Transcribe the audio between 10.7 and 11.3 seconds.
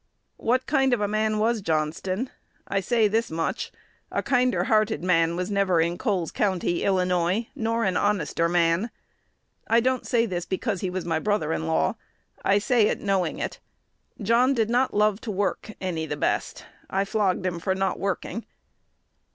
he was my